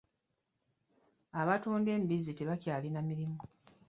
[1.41, 3.39] Abatunda embizzi tebakyalina mirimu.